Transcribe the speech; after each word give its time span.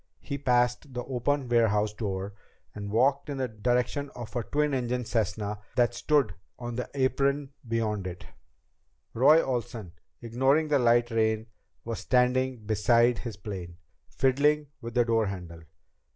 He 0.19 0.39
passed 0.39 0.95
the 0.95 1.03
open 1.03 1.47
warehouse 1.47 1.93
door 1.93 2.33
and 2.73 2.89
walked 2.89 3.29
on 3.29 3.33
in 3.35 3.37
the 3.37 3.47
direction 3.47 4.09
of 4.15 4.35
a 4.35 4.41
twin 4.41 4.73
engine 4.73 5.05
Cessna 5.05 5.59
that 5.75 5.93
stood 5.93 6.33
on 6.57 6.73
the 6.73 6.89
apron 6.95 7.51
beyond 7.67 8.07
it. 8.07 8.25
Roy 9.13 9.43
Olsen, 9.43 9.91
ignoring 10.19 10.69
the 10.69 10.79
light 10.79 11.11
rain, 11.11 11.45
was 11.85 11.99
standing 11.99 12.65
beside 12.65 13.19
his 13.19 13.37
plane, 13.37 13.77
fiddling 14.07 14.69
with 14.81 14.95
the 14.95 15.05
door 15.05 15.27
handle. 15.27 15.61